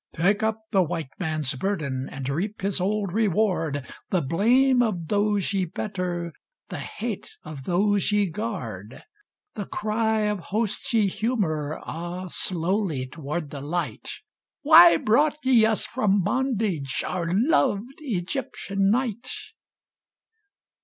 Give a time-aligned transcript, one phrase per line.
[0.15, 5.53] Take up the White Man's burden And reap his old reward; The blame of those
[5.53, 6.33] ye better,
[6.69, 9.03] The hate of those ye guard
[9.53, 14.09] The cry of hosts ye humour (Ah, slowly!) toward the light:
[14.63, 19.29] "Why brought ye us from bondage, Our loved Egyptian night?"